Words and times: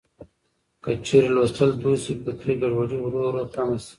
که 0.83 0.91
چېرې 1.05 1.29
لوستل 1.35 1.69
دود 1.81 1.97
شي، 2.03 2.13
فکري 2.23 2.53
ګډوډي 2.61 2.97
ورو 2.99 3.19
ورو 3.27 3.43
کمه 3.55 3.77
شي. 3.83 3.89